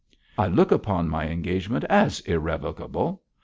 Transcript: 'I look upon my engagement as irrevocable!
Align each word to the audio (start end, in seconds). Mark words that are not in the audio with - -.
'I 0.39 0.47
look 0.47 0.71
upon 0.71 1.09
my 1.09 1.27
engagement 1.27 1.83
as 1.87 2.21
irrevocable! 2.21 3.21